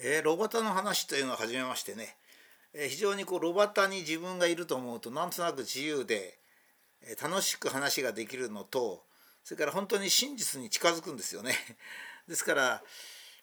[0.00, 2.16] えー、ロバタの話というのを始めましてね、
[2.72, 6.38] えー、非常にこうロバタに自分がいると思うとなんとなく自由で、
[7.02, 9.02] えー、楽しく話ができるのと
[9.42, 11.54] それから本当に真実に近づくんですよね。
[12.28, 12.82] ですから、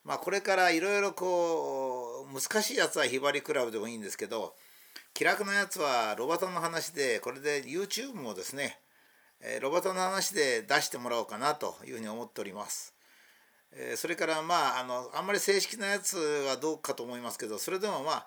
[0.04, 4.56] まあ、これからいろいろこう難しいやつはひばりクラブでもいいんですけど
[5.14, 8.80] 気楽なやつはロバタの話でこれで YouTube もですね、
[9.42, 12.95] えロバタの話で出してもらおうかなというふうに思っております。
[13.76, 18.26] えそれからまああのあんまり正式なやつはどうかと思いますけどそれでもまあ、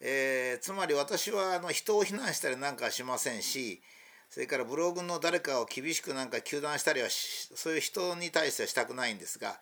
[0.00, 3.82] えー、つまり私はあの人を非難したりなんかはしませんし
[4.30, 9.54] それからブログの誰かを厳しくなんか糾弾したりはそういう人に対してはしたくないんですがや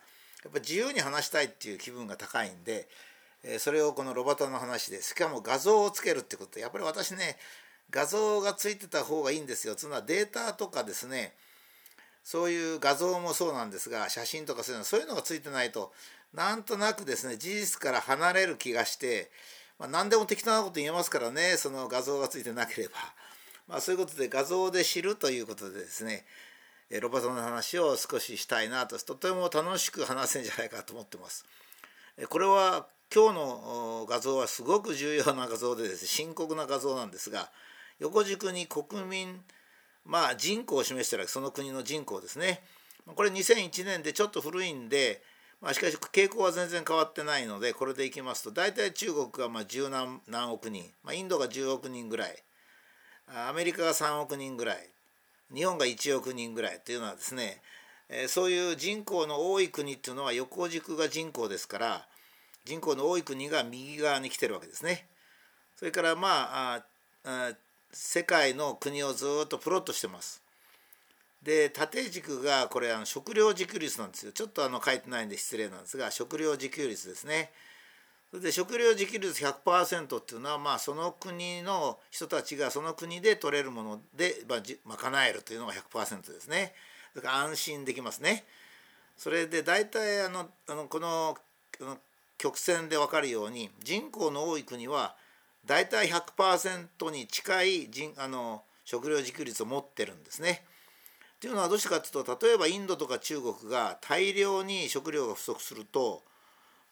[0.51, 2.89] っぱ自由に話したいっていう気分が高いんで、
[3.43, 7.37] えー、それをこのロバタの話でしかも画像をつけるってことやっぱり私ね
[7.91, 9.77] 画像がついてた方がいいんですよ。
[9.77, 11.35] つまりデータとかですね
[12.27, 15.93] そういう画像もそうなんですが写真とかそういうのそういうのがついてないと
[16.35, 19.31] なんとなくですね事実から離れる気がして、
[19.79, 22.95] まあ、何でも適当なこと言えますからねその画像がついてなければ、
[23.69, 26.27] まあ、そういうことで画像で知るということでですね
[27.01, 31.45] ロバトの話を少ししたいなととても楽しく話せんじゃないかと思ってます。
[32.29, 37.53] これは今日の画像はすごく重要な画像でですね深刻な画像なんですが
[38.01, 39.45] 横軸に国民
[40.07, 42.63] まあ人口を示したらその国の人口ですね。
[43.15, 45.23] これ2001年でちょっと古いんで、
[45.61, 52.37] まあ、しかし傾向は全然変わってないのでこれでいきますと大体中国がまあ十何何億人、まあ、インドが10億人ぐらい
[53.49, 54.91] アメリカが3億人ぐらい
[55.55, 57.61] 日本が1億人ぐらいというのはですね、
[58.09, 62.07] えー、そういう人口の多い国っていうのは横軸が人口ですから
[62.65, 65.07] 人口の多い国が右側に来てるわけですね。
[65.77, 66.83] それからまあ
[67.25, 67.53] あ
[67.93, 70.43] 世界の国をずっとプロットしてます。
[71.43, 77.53] で縦軸がこれあの食料自給率なんですよちょっとあの書いてないんで失礼なんですが食料自給率ですね。
[78.35, 86.75] で食料自給率100%っていうのはまあその国の人たちがその国で取れるもので、まあ、賄えるというのが100%ですね。
[87.15, 88.45] だから安心できますね。
[89.17, 91.39] それで大体あのあのこの
[92.39, 95.15] 曲線で分かるように人口の多い国は
[95.67, 100.65] 大体100%に近い人あの食料自給率を持ってるんですね。
[101.41, 106.23] というのはどうしてかというと例えばインドとか中国が大量に食料が不足すると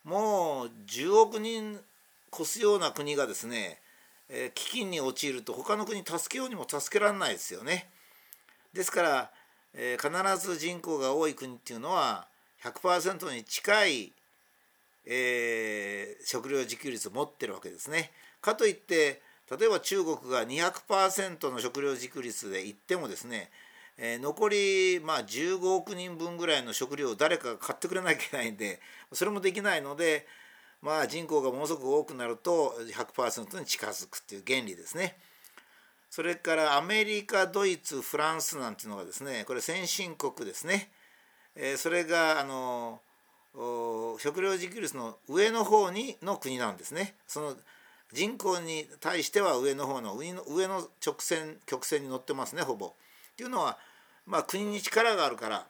[0.05, 1.81] もう10億人
[2.33, 3.79] 越すような国がですね、
[4.29, 7.89] えー、飢饉に陥ると他の国助けようにも助けられないですよね。
[8.75, 9.31] ですから、
[9.73, 12.27] えー、必ず人口が多い国っていうのは
[12.63, 14.13] 100%に近い、
[15.07, 18.11] えー、食料自給率を持ってるわけですね。
[18.45, 19.23] かといって
[19.59, 23.51] 例えば中国が200%の食料自給率でいってもですね、
[23.97, 28.81] えー、残りまあ15億人分ぐらいの食料を誰かが買ってくれなきゃいけないんで
[29.13, 30.27] それもできないので、
[30.83, 35.17] まあ、人口がものすごく多くなると100%に近づくっていう原理ですね。
[36.11, 40.91] それからアメリカドイツフランスなんていうのがですねこれ先進国ですね、
[41.57, 43.01] えー、それがあの
[44.21, 47.15] 食料自給率の上の方にの国なんですね。
[47.27, 47.57] その
[48.13, 52.87] 人口に対しては上の方の上の上の直線曲線に乗ってますねほぼ。
[52.87, 52.91] っ
[53.37, 53.79] ていうのは、
[54.27, 55.67] まあ、国に力があるから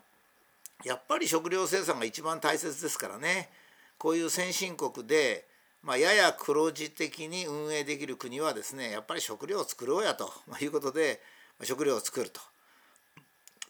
[0.85, 3.49] やっぱり食料生産が一番大切ですからね
[3.97, 5.47] こういう先進国で、
[5.83, 10.31] まあ、やや黒字的に運営できる国はですねやっぱり食料を作ろうやと
[10.61, 11.21] いうことで
[11.63, 12.41] 食料を作ると。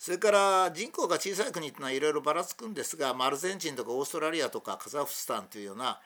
[0.04, 5.98] それから人口が小さい国っていうのはいろいろばらつくんですがアルゼンチンとかオーストラリアとかカザフスタンというような、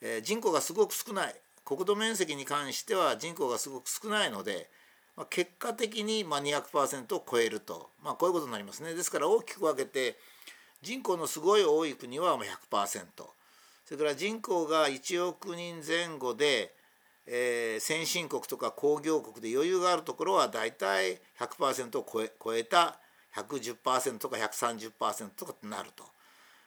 [0.00, 1.34] えー、人口がすごく少ない
[1.64, 4.68] 国土面積に関しては人口がすごく少ないので、
[5.16, 10.16] まあ、結果的にまあ200%を超えると、まあ、こういうことになりますねですから大きく分けて
[10.82, 12.36] 人口のすごい多い国は
[12.70, 13.06] 100%
[13.84, 16.74] それから人口が1億人前後で、
[17.26, 22.98] えー、先進国とか工業国で余裕があるところは大体100%を超え超えた
[23.36, 26.04] 110%とか130%とかになると。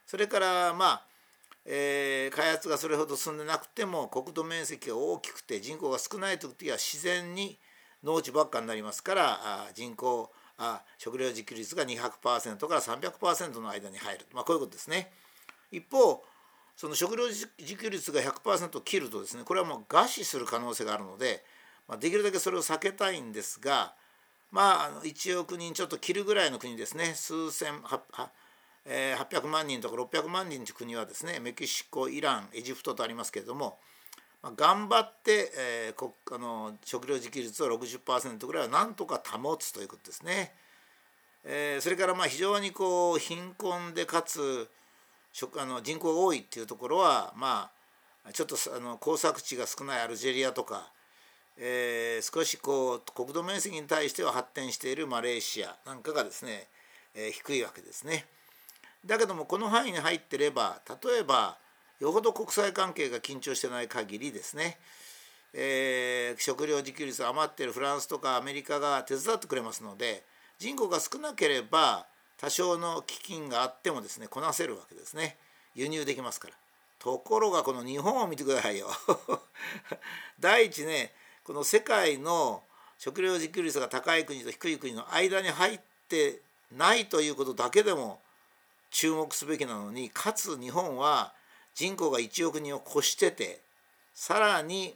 [0.06, 1.06] それからまあ
[1.66, 7.58] えー、開発がそれほど進んでなくても国土面積が大きくて人口が少ない時は自然に
[8.04, 15.12] 農地ばっかになりますからあ人口あ食料自給率が200%から300%の間に入る、まあ、こういうことですね。
[15.72, 16.24] 一方
[16.78, 21.44] その食料自給率が100%を切るとですねこれはもう餓死する可能性があるので、
[21.88, 23.94] まあ、できるだけそれを避けたいんですが
[24.52, 27.82] まあ1億人ちょっと切るぐらいの国ですね数千
[28.86, 33.78] えー、800万人とか600万人という国はですねメキシコイランエジプトとありますけれども、
[34.44, 40.54] まあ、頑張って、えー、あの食料自給率を60%ぐらいはなんとか保つということですね。
[41.44, 44.68] えー、それからまあ非常にこう貧困でかつ
[45.32, 47.70] 食あの人口が多いっていうところはま
[48.28, 50.92] あちょっとあの耕作地が少ないアルジェリアとか、
[51.58, 56.68] えー、少しこう国土面積に対しては発展しているマレーシアなんかがですね、
[57.14, 58.26] えー、低いわけですね。
[59.06, 61.58] だけどもこの範囲に入ってれば例えば
[62.00, 64.78] よほど国際関係が緊張してない限りですね、
[65.54, 70.24] えー、食料自給率余っているフランスとかアメリカが手伝ってくれますので
[70.58, 72.06] 人口が少なければ
[72.38, 75.38] 多少の基金があってもですねこなせるわけですね。
[75.74, 76.54] 輸入できますから。
[77.00, 78.90] ところがこの日本を見てくださいよ。
[80.40, 81.14] 第一ね
[81.44, 82.64] この世界の
[82.98, 86.42] 食料自給率が高い国と低い国の間に入って
[86.72, 88.22] ないということだけでも
[88.96, 91.34] 注目すべきなのにかつ日本は
[91.74, 93.60] 人口が1億人を超してて
[94.14, 94.96] さらに、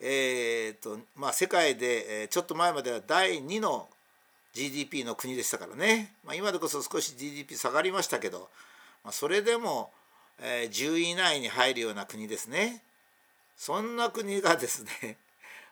[0.00, 3.88] えーとまあ、世界でちょっと前までは第2の
[4.54, 8.48] GDP の国でしたからね、まあ、今でこそ少し GDP 下がりましたけど、
[9.04, 9.90] まあ、それでも、
[10.40, 12.80] えー、10位以内に入るような国ですね。
[13.54, 15.18] そんな国がですね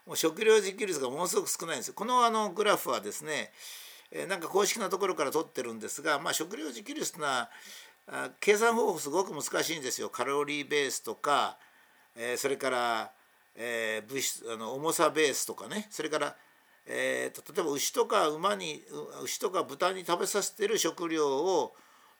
[0.07, 1.93] もう食料自給率がものすごく少ないんです。
[1.95, 3.53] このあのグラフはですね、
[4.13, 7.51] え、なんか公式なところから取ってるんですが、まあ、食料自給率というのは
[8.41, 10.11] 計算方法すごく難しいんですよ。
[10.11, 11.57] カロリーベースとか、
[12.17, 13.13] え、それから、
[13.57, 15.89] え、物質あの重さベースとかね。
[15.91, 16.37] それから
[16.87, 18.83] えーと、例えば牛とか馬に
[19.23, 21.75] 牛とか豚に食べさせてる食料を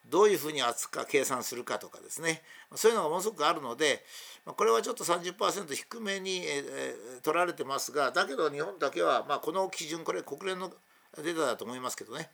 [0.05, 2.41] どういうふうに扱う計算するかとかですね。
[2.75, 4.03] そういうのがものすごくあるので
[4.45, 10.71] これはちょっと30%低めに、えー、取られてますがだけど日本だけは、まあ、この基準これ国連の
[11.17, 12.29] データだと思いますけどね、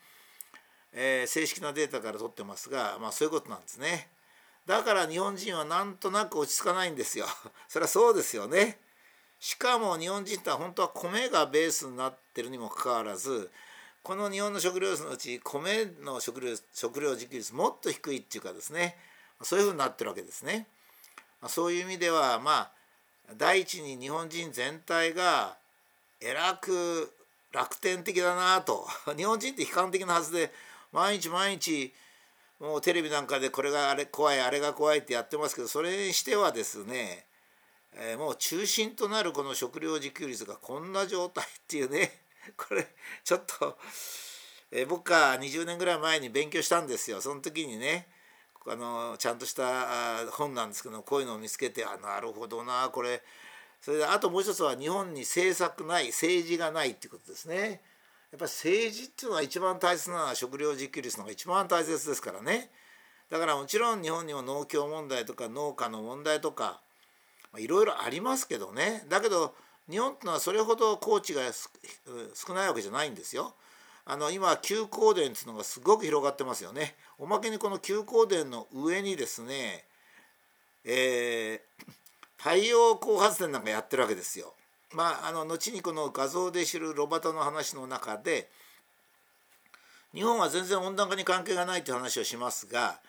[0.94, 4.08] えー、正式なデータから取ってますが、まあ、そういうことなんですね。
[4.66, 7.26] だから日本人はなんとなく落ち着かないんですよ。
[7.68, 8.80] それはそうですよね。
[9.40, 13.50] しかも日本人って本当は米がベースになってるにもかかわらず
[14.04, 18.98] この日本の食料率のうち米の食料食料自給率もっと低いっていうかですね
[19.42, 20.68] そういうふうになってるわけですね。
[21.48, 22.72] そういう意味ではまあ
[23.36, 25.58] 第一に日本人全体が
[26.20, 27.14] えらく
[27.51, 28.88] 楽天的だなと。
[29.18, 30.54] 日本人って悲観的なはずで
[30.92, 31.94] 毎日毎日
[32.60, 37.25] もうテレビなんかでこれがあれ怖いあれが怖いってやってますけどそれにしてはですね
[37.94, 42.22] えー、もう中心となるこの食料自給率がこんな状態っていうね
[42.56, 42.88] これ
[43.24, 43.78] ちょっと、
[44.72, 47.22] えー、僕が20年ぐらい前に勉強したんですよ。
[47.22, 48.07] その時にね
[48.68, 53.24] あのちゃんとした本なんですけどこういうのを見つけてあなるほどなこれ
[53.81, 57.81] それであともう一つは日本に政策ない政治がないっていうことですね。
[58.31, 62.70] やっぱり政治っていうのは一番大切なのは食料自給率のが一番大切ですからね。
[63.30, 66.81] だからもちろん日本にも農協問題とか農家の問題とか
[67.58, 69.54] いろいろありますけどねだけど
[69.90, 71.42] 日本っていうのはそれほど高地が
[72.34, 73.56] 少ないわけじゃないんですよ。
[74.06, 76.96] あの今休耕田っていうのがすごく広がってますよね。
[77.18, 79.86] おまけにこの休耕田の上にですね、
[80.84, 81.92] えー、
[82.39, 84.53] 太陽光発電なんかやってるわけですよ。
[84.94, 88.50] まああの後にこの画像で知るロバタの話の中で
[90.13, 93.00] 日本は全然温暖化に関係がないという話をしますが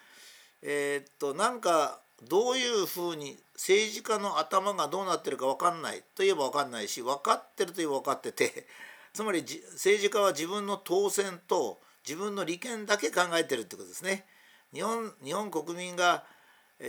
[0.62, 8.67] えー、っとなんかどういうふうに政治家の頭がどうなってるか分かんないといえば分かんないし分かってるといえば分かってて
[9.15, 14.26] つまり政治家は自分の当選と自分の利権だけ考えてるってことですね。
[14.73, 16.25] 日本日本国民が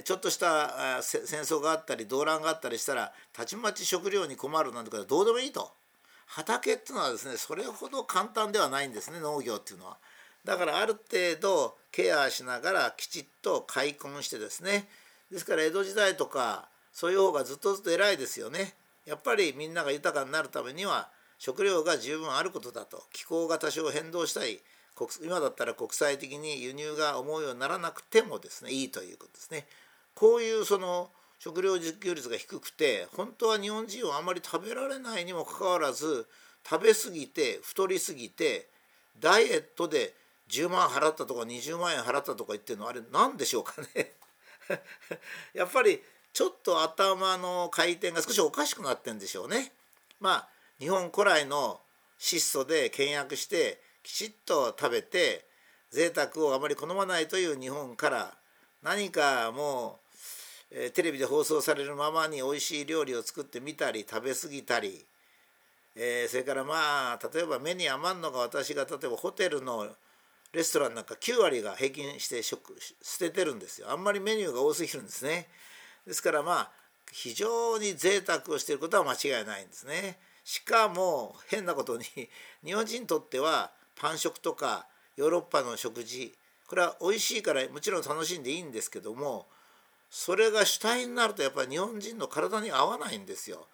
[0.03, 5.71] ちょっとした戦争があったり動乱があったりしたらたちまち食料に困るなんてことはどうでもいいと。
[6.27, 9.97] 畑っていうのはですねそれほど簡単ではないんですね農業っていうのは。
[10.45, 14.87] だからある程度ケアしながらきちっと開墾してですね
[15.29, 18.73] ですから江戸時代とかそういう方がずっとずっと偉いですよね。
[19.05, 24.61] やっぱりみんなが豊かになるためには食料が十分あることだと気候が多少変動したり
[25.23, 29.65] 今だったら国際的に輸入が思うようにならなくてもですねいいということですね。
[30.13, 36.27] こういうその食料自給率が低くて本当は日本人はあまり食べられないにもかかわらず
[36.69, 38.67] 食べ過ぎて太りすぎて
[39.19, 40.13] ダイエットで
[40.49, 44.13] 10万払ったとか20万円払ったとか言ってるのあれ何でしょうかね
[45.53, 46.01] やっぱり
[46.33, 49.73] ちょっと頭の回転が少しおかしくなってんでしょうね。
[50.19, 50.47] まあ
[50.79, 51.81] 日本古来の
[52.17, 55.45] 質素で倹約してきちっと食べて
[55.91, 58.33] 贅沢をあまり好まないという日本から
[58.81, 59.99] 何かも
[60.71, 65.05] う、えー、テレビで放送されるままに美味しい料理を作ってみたり食べ過ぎたり、
[65.95, 69.87] えー、それからまあ例えば目に余るのが私が例えばホテルの
[70.53, 73.91] レストランなんか9割が平均して食捨ててるんですよ。
[73.91, 75.47] あんまりメニューが多すぎるんですね。
[76.05, 76.71] ですからまあ
[77.11, 80.17] 非常に贅沢をしていることは間違いないんですね。
[80.43, 82.03] しかも変なことに
[82.63, 86.33] 日本人にとってはパン食とかヨーロッパの食事
[86.67, 89.45] これは美味しいからもちろん楽しんでいいんですけども
[90.09, 93.67] それが主体になるとやっぱり日本人の体に合わないんですよ。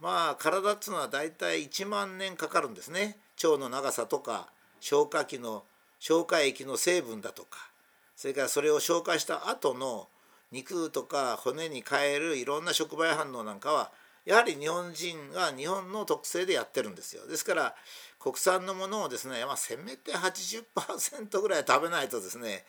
[0.00, 4.48] まあ体っていうのは大体1万年かかるんですね腸の長さとか
[4.80, 5.64] 消化器の
[5.98, 7.70] 消化液の成分だとか
[8.16, 10.08] それからそれを消化した後の
[10.52, 13.90] 肉とか骨に変えるいろんな触媒反応なんかは
[14.28, 17.74] やはり日本人が日本の特性でやってるんですよですから
[18.20, 22.66] 国産のものをですね、まあ、せめて80%ぐらい食べないとですね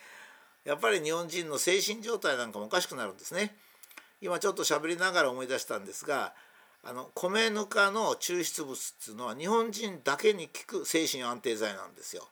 [0.63, 3.55] やっぱり日本人の精神状態なんかもおかしくなるんですね。
[4.21, 6.33] 今ちょっと喋りながら思い出したんですが
[6.83, 12.27] あの米ぬかの抽出物っていうのは日本人だけに効く精神安定剤なんですよ。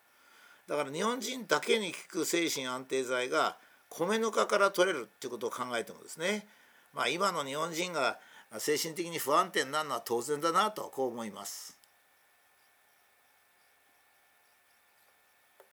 [0.67, 3.57] だから日本人だけに効く精神安定剤が
[3.89, 6.47] 米ぬかから取れるっていうことを考えてもですね
[6.93, 8.19] まあ今の日本人が
[8.59, 11.76] 精神的に不安定になるのは当然だなとこう思います。